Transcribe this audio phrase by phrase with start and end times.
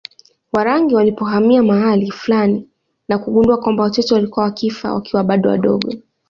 [0.53, 2.67] Warangi walipohamia mahali fulani
[3.07, 5.91] na kugundua kwamba watoto walikuwa wakifa wakiwa bado wadogo